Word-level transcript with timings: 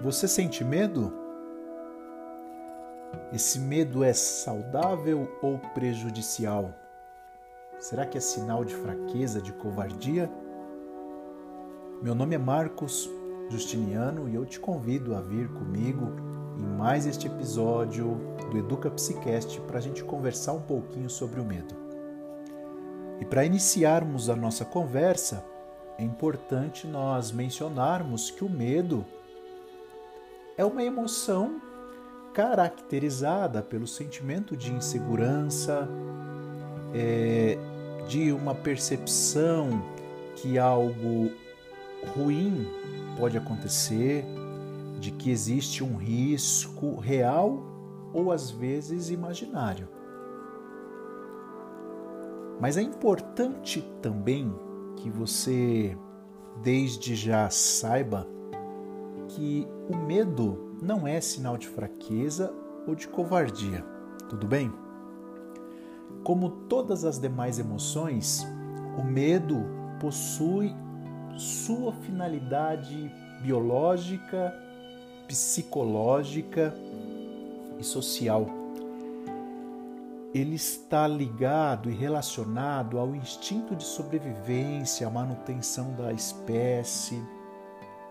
Você 0.00 0.28
sente 0.28 0.62
medo? 0.62 1.12
Esse 3.32 3.58
medo 3.58 4.04
é 4.04 4.12
saudável 4.12 5.28
ou 5.42 5.58
prejudicial? 5.74 6.72
Será 7.80 8.06
que 8.06 8.16
é 8.16 8.20
sinal 8.20 8.64
de 8.64 8.76
fraqueza, 8.76 9.42
de 9.42 9.52
covardia? 9.52 10.30
Meu 12.00 12.14
nome 12.14 12.36
é 12.36 12.38
Marcos 12.38 13.10
Justiniano 13.50 14.28
e 14.28 14.36
eu 14.36 14.46
te 14.46 14.60
convido 14.60 15.16
a 15.16 15.20
vir 15.20 15.48
comigo 15.48 16.12
em 16.56 16.76
mais 16.78 17.04
este 17.04 17.26
episódio 17.26 18.20
do 18.52 18.56
Educa 18.56 18.88
Psicast 18.92 19.60
para 19.62 19.78
a 19.78 19.82
gente 19.82 20.04
conversar 20.04 20.52
um 20.52 20.62
pouquinho 20.62 21.10
sobre 21.10 21.40
o 21.40 21.44
medo. 21.44 21.74
E 23.20 23.24
para 23.24 23.44
iniciarmos 23.44 24.30
a 24.30 24.36
nossa 24.36 24.64
conversa, 24.64 25.44
é 25.98 26.04
importante 26.04 26.86
nós 26.86 27.32
mencionarmos 27.32 28.30
que 28.30 28.44
o 28.44 28.48
medo 28.48 29.04
é 30.58 30.64
uma 30.64 30.82
emoção 30.82 31.62
caracterizada 32.34 33.62
pelo 33.62 33.86
sentimento 33.86 34.56
de 34.56 34.72
insegurança, 34.72 35.88
é, 36.92 37.56
de 38.08 38.32
uma 38.32 38.56
percepção 38.56 39.80
que 40.34 40.58
algo 40.58 41.30
ruim 42.14 42.66
pode 43.16 43.38
acontecer, 43.38 44.24
de 44.98 45.12
que 45.12 45.30
existe 45.30 45.84
um 45.84 45.96
risco 45.96 46.96
real 46.96 47.62
ou 48.12 48.32
às 48.32 48.50
vezes 48.50 49.10
imaginário. 49.10 49.88
Mas 52.60 52.76
é 52.76 52.82
importante 52.82 53.80
também 54.02 54.52
que 54.96 55.08
você, 55.08 55.96
desde 56.60 57.14
já, 57.14 57.48
saiba 57.48 58.26
que 59.38 59.68
o 59.88 59.96
medo 59.96 60.74
não 60.82 61.06
é 61.06 61.20
sinal 61.20 61.56
de 61.56 61.68
fraqueza 61.68 62.52
ou 62.88 62.94
de 62.96 63.06
covardia, 63.06 63.84
tudo 64.28 64.48
bem? 64.48 64.72
Como 66.24 66.50
todas 66.68 67.04
as 67.04 67.20
demais 67.20 67.60
emoções, 67.60 68.44
o 68.98 69.04
medo 69.04 69.64
possui 70.00 70.74
sua 71.36 71.92
finalidade 71.92 73.12
biológica, 73.40 74.52
psicológica 75.28 76.74
e 77.78 77.84
social. 77.84 78.44
Ele 80.34 80.56
está 80.56 81.06
ligado 81.06 81.88
e 81.88 81.94
relacionado 81.94 82.98
ao 82.98 83.14
instinto 83.14 83.76
de 83.76 83.84
sobrevivência, 83.84 85.06
à 85.06 85.10
manutenção 85.10 85.94
da 85.94 86.12
espécie, 86.12 87.22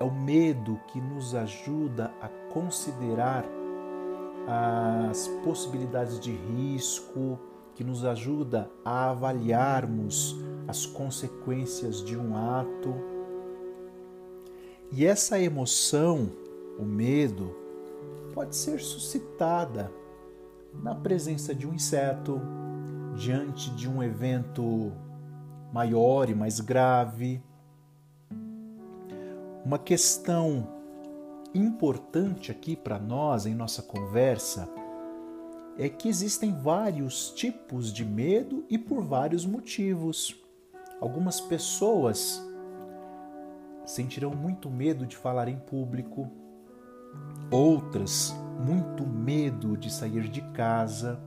é 0.00 0.04
o 0.04 0.10
medo 0.10 0.80
que 0.88 1.00
nos 1.00 1.34
ajuda 1.34 2.12
a 2.20 2.28
considerar 2.52 3.44
as 5.10 5.28
possibilidades 5.44 6.18
de 6.20 6.32
risco, 6.32 7.38
que 7.74 7.84
nos 7.84 8.04
ajuda 8.04 8.70
a 8.84 9.10
avaliarmos 9.10 10.36
as 10.66 10.86
consequências 10.86 12.02
de 12.02 12.16
um 12.16 12.36
ato. 12.36 12.94
E 14.90 15.04
essa 15.04 15.38
emoção, 15.38 16.30
o 16.78 16.84
medo, 16.84 17.54
pode 18.32 18.56
ser 18.56 18.80
suscitada 18.80 19.92
na 20.72 20.94
presença 20.94 21.54
de 21.54 21.66
um 21.66 21.74
inseto, 21.74 22.40
diante 23.16 23.70
de 23.70 23.88
um 23.88 24.02
evento 24.02 24.92
maior 25.72 26.30
e 26.30 26.34
mais 26.34 26.60
grave, 26.60 27.42
uma 29.68 29.78
questão 29.78 30.66
importante 31.54 32.50
aqui 32.50 32.74
para 32.74 32.98
nós 32.98 33.44
em 33.44 33.54
nossa 33.54 33.82
conversa 33.82 34.66
é 35.76 35.90
que 35.90 36.08
existem 36.08 36.54
vários 36.54 37.30
tipos 37.32 37.92
de 37.92 38.02
medo 38.02 38.64
e 38.70 38.78
por 38.78 39.04
vários 39.04 39.44
motivos. 39.44 40.34
Algumas 41.02 41.38
pessoas 41.38 42.42
sentirão 43.84 44.30
muito 44.30 44.70
medo 44.70 45.04
de 45.04 45.18
falar 45.18 45.48
em 45.48 45.58
público, 45.58 46.30
outras 47.50 48.34
muito 48.64 49.06
medo 49.06 49.76
de 49.76 49.92
sair 49.92 50.30
de 50.30 50.40
casa, 50.52 51.20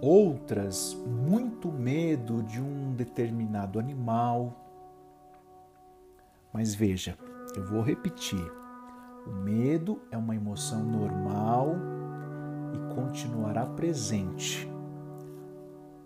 outras 0.00 0.94
muito 1.06 1.70
medo 1.70 2.42
de 2.42 2.60
um 2.60 2.92
determinado 2.92 3.78
animal 3.78 4.67
mas 6.58 6.74
veja, 6.74 7.16
eu 7.54 7.64
vou 7.64 7.82
repetir: 7.82 8.44
o 9.24 9.30
medo 9.30 10.02
é 10.10 10.16
uma 10.16 10.34
emoção 10.34 10.82
normal 10.82 11.76
e 12.74 12.94
continuará 12.96 13.64
presente. 13.64 14.68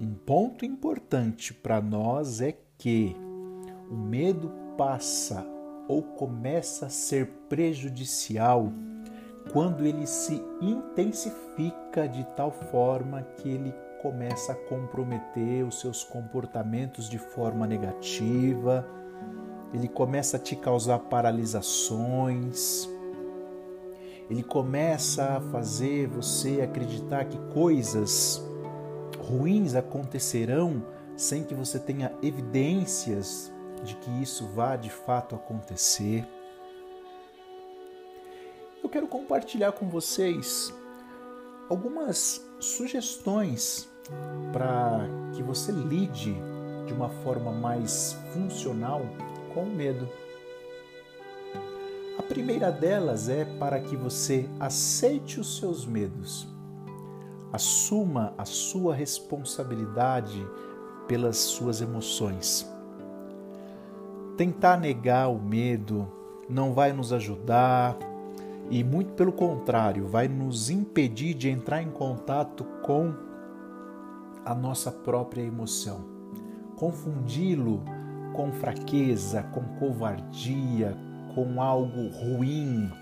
Um 0.00 0.14
ponto 0.14 0.64
importante 0.64 1.52
para 1.52 1.80
nós 1.80 2.40
é 2.40 2.56
que 2.78 3.16
o 3.90 3.96
medo 3.96 4.52
passa 4.78 5.44
ou 5.88 6.00
começa 6.00 6.86
a 6.86 6.90
ser 6.90 7.26
prejudicial 7.48 8.72
quando 9.52 9.84
ele 9.84 10.06
se 10.06 10.40
intensifica 10.62 12.08
de 12.08 12.22
tal 12.36 12.52
forma 12.52 13.20
que 13.36 13.48
ele 13.48 13.74
começa 14.00 14.52
a 14.52 14.68
comprometer 14.68 15.66
os 15.66 15.80
seus 15.80 16.04
comportamentos 16.04 17.08
de 17.08 17.18
forma 17.18 17.66
negativa 17.66 18.86
ele 19.72 19.88
começa 19.88 20.36
a 20.36 20.40
te 20.40 20.56
causar 20.56 20.98
paralisações, 20.98 22.88
ele 24.28 24.42
começa 24.42 25.36
a 25.36 25.40
fazer 25.40 26.08
você 26.08 26.60
acreditar 26.60 27.24
que 27.26 27.38
coisas 27.52 28.42
ruins 29.18 29.74
acontecerão 29.74 30.82
sem 31.16 31.44
que 31.44 31.54
você 31.54 31.78
tenha 31.78 32.12
evidências 32.22 33.52
de 33.84 33.94
que 33.96 34.10
isso 34.22 34.46
vá 34.48 34.76
de 34.76 34.90
fato 34.90 35.34
acontecer. 35.34 36.26
Eu 38.82 38.88
quero 38.88 39.06
compartilhar 39.06 39.72
com 39.72 39.88
vocês 39.88 40.72
algumas 41.68 42.44
sugestões 42.60 43.88
para 44.52 45.00
que 45.34 45.42
você 45.42 45.72
lide 45.72 46.36
de 46.86 46.92
uma 46.92 47.08
forma 47.08 47.50
mais 47.50 48.16
funcional 48.32 49.02
com 49.56 49.64
medo. 49.64 50.06
A 52.18 52.22
primeira 52.22 52.70
delas 52.70 53.30
é 53.30 53.46
para 53.58 53.80
que 53.80 53.96
você 53.96 54.46
aceite 54.60 55.40
os 55.40 55.56
seus 55.56 55.86
medos, 55.86 56.46
assuma 57.50 58.34
a 58.36 58.44
sua 58.44 58.94
responsabilidade 58.94 60.46
pelas 61.08 61.38
suas 61.38 61.80
emoções. 61.80 62.70
Tentar 64.36 64.76
negar 64.76 65.28
o 65.28 65.40
medo 65.40 66.06
não 66.50 66.74
vai 66.74 66.92
nos 66.92 67.10
ajudar 67.10 67.96
e, 68.70 68.84
muito 68.84 69.14
pelo 69.14 69.32
contrário, 69.32 70.06
vai 70.06 70.28
nos 70.28 70.68
impedir 70.68 71.32
de 71.32 71.48
entrar 71.48 71.80
em 71.80 71.90
contato 71.90 72.62
com 72.82 73.14
a 74.44 74.54
nossa 74.54 74.92
própria 74.92 75.40
emoção. 75.40 76.04
Confundi-lo 76.76 77.95
com 78.36 78.52
fraqueza, 78.52 79.42
com 79.44 79.62
covardia, 79.78 80.94
com 81.34 81.60
algo 81.60 82.08
ruim. 82.08 82.92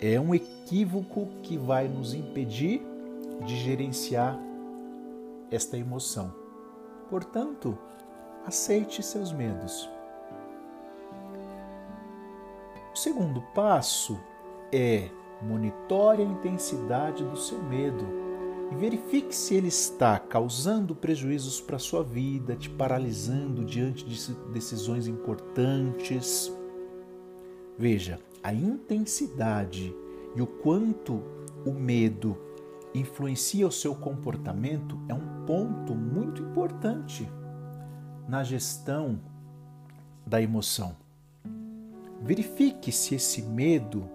É 0.00 0.18
um 0.20 0.32
equívoco 0.32 1.26
que 1.42 1.58
vai 1.58 1.88
nos 1.88 2.14
impedir 2.14 2.80
de 3.44 3.56
gerenciar 3.56 4.38
esta 5.50 5.76
emoção. 5.76 6.32
Portanto, 7.10 7.76
aceite 8.46 9.02
seus 9.02 9.32
medos. 9.32 9.90
O 12.94 12.96
segundo 12.96 13.42
passo 13.54 14.18
é 14.72 15.08
monitore 15.42 16.22
a 16.22 16.26
intensidade 16.26 17.24
do 17.24 17.36
seu 17.36 17.60
medo 17.64 18.21
e 18.72 18.74
verifique 18.74 19.36
se 19.36 19.54
ele 19.54 19.68
está 19.68 20.18
causando 20.18 20.96
prejuízos 20.96 21.60
para 21.60 21.76
a 21.76 21.78
sua 21.78 22.02
vida, 22.02 22.56
te 22.56 22.70
paralisando 22.70 23.66
diante 23.66 24.02
de 24.02 24.34
decisões 24.50 25.06
importantes. 25.06 26.50
Veja, 27.78 28.18
a 28.42 28.52
intensidade 28.52 29.94
e 30.34 30.40
o 30.40 30.46
quanto 30.46 31.22
o 31.66 31.72
medo 31.72 32.38
influencia 32.94 33.66
o 33.66 33.72
seu 33.72 33.94
comportamento 33.94 34.98
é 35.06 35.12
um 35.12 35.44
ponto 35.44 35.94
muito 35.94 36.42
importante 36.42 37.28
na 38.26 38.42
gestão 38.42 39.20
da 40.26 40.40
emoção. 40.40 40.96
Verifique 42.22 42.90
se 42.90 43.16
esse 43.16 43.42
medo, 43.42 44.08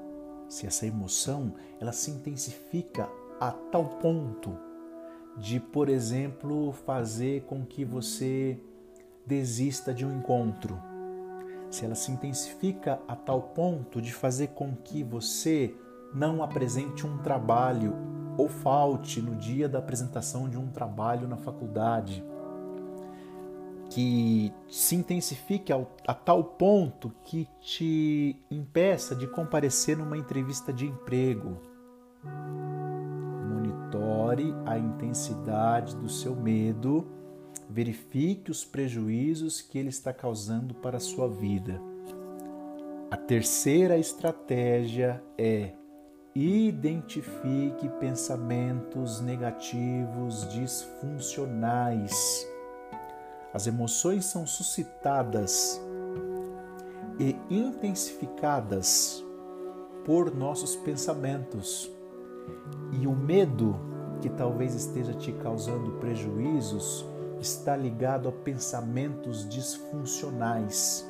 se 0.50 0.65
essa 0.65 0.88
emoção, 0.88 1.54
ela 1.80 1.92
se 1.92 2.09
intensifica 2.09 3.07
a 3.39 3.51
tal 3.51 3.86
ponto 3.86 4.57
de, 5.38 5.60
por 5.60 5.89
exemplo, 5.89 6.72
fazer 6.72 7.44
com 7.44 7.66
que 7.66 7.86
você 7.86 8.60
desista 9.25 9.94
de 9.94 10.06
um 10.06 10.18
encontro, 10.18 10.80
se 11.69 11.86
ela 11.86 11.95
se 11.95 12.12
intensifica 12.12 13.00
a 13.07 13.16
tal 13.16 13.42
ponto 13.42 14.01
de 14.01 14.13
fazer 14.13 14.48
com 14.50 14.75
que 14.75 15.04
você 15.04 15.75
não 16.13 16.42
apresente 16.42 17.06
um 17.06 17.18
trabalho 17.18 17.94
ou 18.38 18.48
falte 18.48 19.22
no 19.22 19.36
dia 19.36 19.68
da 19.68 19.80
apresentação 19.80 20.50
de 20.50 20.57
um 20.57 20.68
trabalho 20.68 21.28
na 21.28 21.38
faculdade, 21.38 22.24
que 23.90 24.54
se 24.69 24.95
intensifique 24.95 25.72
a 25.72 26.13
tal 26.13 26.44
ponto 26.44 27.12
que 27.24 27.48
te 27.60 28.36
impeça 28.50 29.16
de 29.16 29.28
comparecer 29.28 29.98
numa 29.98 30.18
entrevista 30.18 30.74
de 30.74 30.86
emprego. 30.86 31.57
A 34.66 34.78
intensidade 34.78 35.96
do 35.96 36.10
seu 36.10 36.36
medo, 36.36 37.08
verifique 37.70 38.52
os 38.52 38.66
prejuízos 38.66 39.62
que 39.62 39.78
ele 39.78 39.90
está 39.90 40.12
causando 40.12 40.74
para 40.76 40.98
a 40.98 41.00
sua 41.00 41.30
vida. 41.30 41.82
A 43.10 43.16
terceira 43.16 43.98
estratégia 43.98 45.24
é 45.38 45.72
Identifique 46.36 47.90
pensamentos 48.00 49.22
negativos 49.22 50.48
disfuncionais. 50.50 52.48
As 53.52 53.66
emoções 53.66 54.26
são 54.26 54.46
suscitadas 54.46 55.82
e 57.18 57.36
intensificadas 57.50 59.26
por 60.06 60.32
nossos 60.36 60.76
pensamentos. 60.76 61.90
E 63.02 63.08
o 63.08 63.16
medo 63.16 63.87
que 64.28 64.36
talvez 64.36 64.76
esteja 64.76 65.14
te 65.14 65.32
causando 65.32 65.92
prejuízos 66.00 67.06
está 67.40 67.78
ligado 67.78 68.28
a 68.28 68.32
pensamentos 68.32 69.48
disfuncionais, 69.48 71.08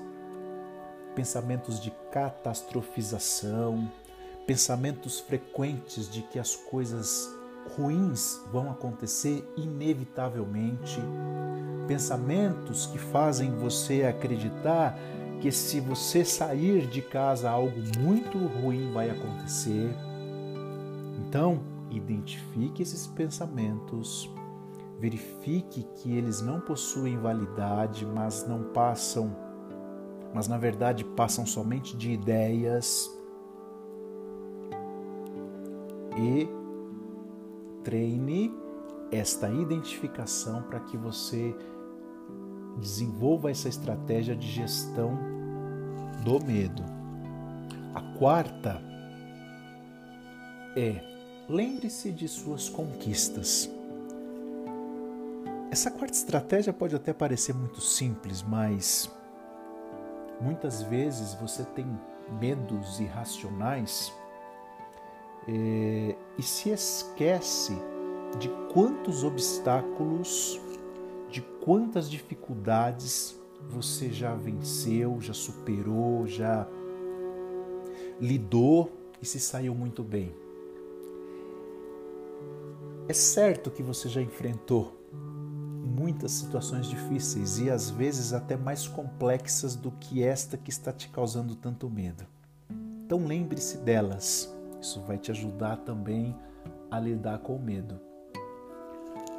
pensamentos 1.16 1.80
de 1.80 1.90
catastrofização, 2.12 3.92
pensamentos 4.46 5.19
frequentes 5.19 6.08
de 6.08 6.22
que 6.22 6.38
as 6.38 6.56
coisas 6.56 7.28
ruins 7.75 8.40
vão 8.52 8.69
acontecer 8.69 9.44
inevitavelmente, 9.58 11.02
pensamentos 11.88 12.86
que 12.86 13.00
fazem 13.00 13.50
você 13.50 14.04
acreditar 14.04 14.96
que 15.42 15.52
se 15.52 15.80
você 15.80 16.24
sair 16.24 16.86
de 16.86 17.02
casa 17.02 17.50
algo 17.50 17.81
muito 17.98 18.38
ruim 18.38 18.92
vai 18.92 19.10
acontecer. 19.10 19.90
Então, 21.19 21.76
identifique 21.89 22.81
esses 22.81 23.07
pensamentos, 23.07 24.30
verifique 25.00 25.84
que 25.95 26.16
eles 26.16 26.42
não 26.42 26.60
possuem 26.60 27.18
validade, 27.18 28.06
mas 28.06 28.48
não 28.48 28.63
passam, 28.74 29.36
mas 30.34 30.48
na 30.48 30.57
verdade 30.57 31.04
passam 31.04 31.45
somente 31.45 31.95
de 31.95 32.12
ideias 32.12 33.10
e 36.18 36.50
treine 37.84 38.54
esta 39.12 39.50
identificação 39.50 40.63
para 40.63 40.80
que 40.81 40.98
você 40.98 41.56
desenvolva 42.78 43.50
essa 43.50 43.69
estratégia 43.69 44.36
de 44.36 44.48
gestão 44.48 45.18
do 46.24 46.44
medo. 46.45 46.83
A 47.94 48.01
quarta 48.18 48.81
é 50.75 51.17
lembre-se 51.49 52.11
de 52.11 52.27
suas 52.27 52.67
conquistas. 52.67 53.69
Essa 55.71 55.89
quarta 55.91 56.15
estratégia 56.15 56.73
pode 56.73 56.95
até 56.95 57.13
parecer 57.13 57.53
muito 57.53 57.79
simples, 57.81 58.41
mas 58.41 59.09
muitas 60.41 60.81
vezes 60.81 61.33
você 61.35 61.63
tem 61.63 61.85
medos 62.39 62.99
irracionais 62.99 64.11
é, 65.47 66.15
e 66.38 66.44
se 66.44 66.69
esquece 66.69 67.73
de 68.38 68.49
quantos 68.73 69.23
obstáculos, 69.23 70.59
de 71.29 71.41
quantas 71.63 72.09
dificuldades 72.09 73.39
você 73.69 74.11
já 74.11 74.33
venceu, 74.35 75.19
já 75.21 75.33
superou, 75.33 76.27
já 76.27 76.67
lidou 78.19 78.91
e 79.21 79.25
se 79.25 79.39
saiu 79.39 79.73
muito 79.73 80.03
bem. 80.03 80.46
É 83.09 83.13
certo 83.13 83.71
que 83.71 83.81
você 83.81 84.09
já 84.09 84.21
enfrentou 84.21 84.95
muitas 85.83 86.31
situações 86.31 86.88
difíceis 86.88 87.57
e 87.57 87.69
às 87.69 87.89
vezes 87.89 88.33
até 88.33 88.56
mais 88.56 88.88
complexas 88.88 89.75
do 89.75 89.92
que 89.92 90.24
esta 90.24 90.57
que 90.57 90.69
está 90.69 90.92
te 90.92 91.09
causando 91.09 91.56
tanto 91.56 91.89
medo. 91.89 92.25
Então 93.06 93.25
lembre-se 93.25 93.77
delas 93.77 94.54
isso 94.81 95.01
vai 95.01 95.18
te 95.18 95.31
ajudar 95.31 95.77
também 95.77 96.36
a 96.89 97.00
lidar 97.00 97.39
com 97.39 97.56
o 97.56 97.62
medo. 97.62 98.00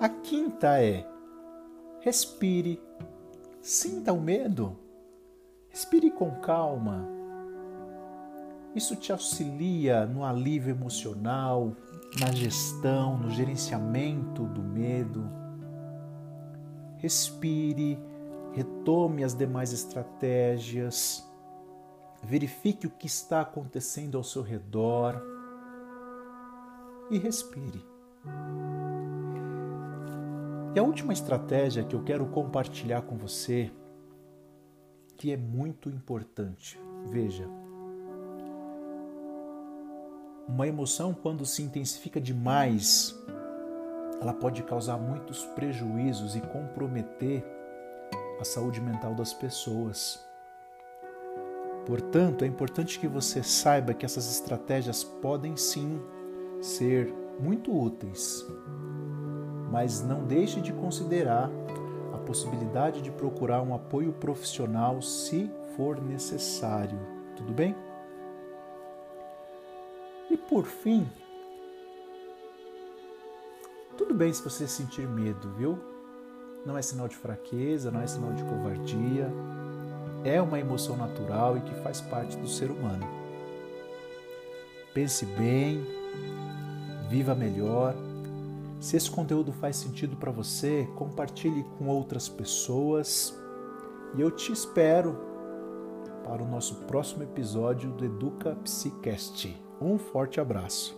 A 0.01 0.09
quinta 0.09 0.83
é: 0.83 1.07
respire, 2.01 2.81
sinta 3.61 4.13
o 4.13 4.21
medo, 4.21 4.77
respire 5.69 6.11
com 6.11 6.31
calma. 6.41 7.07
Isso 8.75 8.95
te 8.95 9.11
auxilia 9.11 10.07
no 10.07 10.25
alívio 10.25 10.71
emocional, 10.71 11.75
na 12.21 12.33
gestão, 12.33 13.19
no 13.19 13.31
gerenciamento 13.31 14.45
do 14.45 14.63
medo. 14.63 15.29
Respire, 16.97 17.99
retome 18.53 19.25
as 19.25 19.35
demais 19.35 19.73
estratégias 19.73 21.29
verifique 22.23 22.87
o 22.87 22.91
que 22.91 23.07
está 23.07 23.41
acontecendo 23.41 24.17
ao 24.17 24.25
seu 24.25 24.43
redor 24.43 25.21
e 27.11 27.19
respire. 27.19 27.85
E 30.75 30.79
a 30.79 30.83
última 30.83 31.13
estratégia 31.13 31.85
que 31.85 31.97
eu 31.97 32.03
quero 32.05 32.27
compartilhar 32.27 33.03
com 33.03 33.17
você, 33.17 33.71
que 35.17 35.33
é 35.33 35.37
muito 35.37 35.89
importante. 35.89 36.79
Veja, 37.07 37.49
uma 40.49 40.67
emoção 40.67 41.13
quando 41.13 41.45
se 41.45 41.63
intensifica 41.63 42.21
demais, 42.21 43.15
ela 44.21 44.33
pode 44.33 44.63
causar 44.63 44.97
muitos 44.97 45.45
prejuízos 45.45 46.35
e 46.35 46.41
comprometer 46.41 47.45
a 48.41 48.45
saúde 48.45 48.81
mental 48.81 49.15
das 49.15 49.33
pessoas. 49.33 50.27
Portanto, 51.87 52.45
é 52.45 52.49
importante 52.49 52.99
que 52.99 53.07
você 53.07 53.43
saiba 53.43 53.95
que 53.95 54.05
essas 54.05 54.31
estratégias 54.31 55.05
podem 55.05 55.57
sim 55.57 56.01
ser 56.61 57.13
muito 57.41 57.73
úteis, 57.73 58.45
mas 59.71 60.03
não 60.03 60.25
deixe 60.25 60.61
de 60.61 60.73
considerar 60.73 61.51
a 62.13 62.19
possibilidade 62.19 63.01
de 63.01 63.11
procurar 63.11 63.63
um 63.63 63.75
apoio 63.75 64.13
profissional 64.13 65.01
se 65.01 65.51
for 65.77 66.03
necessário. 66.03 66.99
Tudo 67.37 67.53
bem? 67.53 67.75
E 70.31 70.37
por 70.37 70.67
fim, 70.67 71.07
tudo 73.97 74.15
bem 74.15 74.33
se 74.33 74.43
você 74.43 74.69
sentir 74.69 75.07
medo, 75.07 75.51
viu? 75.57 75.79
Não 76.67 76.77
é 76.77 76.83
sinal 76.83 77.09
de 77.09 77.17
fraqueza, 77.17 77.91
não 77.91 78.01
é 78.01 78.07
sinal 78.07 78.33
de 78.33 78.45
covardia 78.45 79.33
é 80.25 80.41
uma 80.41 80.59
emoção 80.59 80.97
natural 80.97 81.57
e 81.57 81.61
que 81.61 81.75
faz 81.83 82.01
parte 82.01 82.37
do 82.37 82.49
ser 82.49 82.71
humano. 82.71 83.07
Pense 84.93 85.25
bem, 85.25 85.85
viva 87.09 87.35
melhor. 87.35 87.95
Se 88.81 88.97
esse 88.97 89.11
conteúdo 89.11 89.53
faz 89.53 89.77
sentido 89.77 90.17
para 90.17 90.31
você, 90.31 90.89
compartilhe 90.97 91.65
com 91.77 91.89
outras 91.89 92.29
pessoas 92.29 93.37
e 94.17 94.21
eu 94.21 94.31
te 94.31 94.53
espero 94.53 95.17
para 96.25 96.43
o 96.43 96.49
nosso 96.49 96.77
próximo 96.87 97.23
episódio 97.23 97.91
do 97.91 98.05
Educa 98.05 98.57
Psicast. 98.57 99.68
Um 99.81 99.97
forte 99.97 100.41
abraço. 100.41 100.98